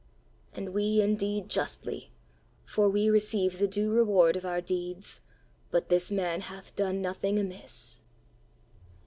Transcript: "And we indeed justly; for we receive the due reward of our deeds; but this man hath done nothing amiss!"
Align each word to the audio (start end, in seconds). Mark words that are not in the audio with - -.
"And 0.55 0.73
we 0.73 0.99
indeed 0.99 1.47
justly; 1.47 2.11
for 2.65 2.89
we 2.89 3.11
receive 3.11 3.59
the 3.59 3.67
due 3.67 3.93
reward 3.93 4.35
of 4.35 4.45
our 4.47 4.59
deeds; 4.59 5.21
but 5.69 5.89
this 5.89 6.11
man 6.11 6.41
hath 6.41 6.75
done 6.75 7.03
nothing 7.03 7.37
amiss!" 7.37 7.99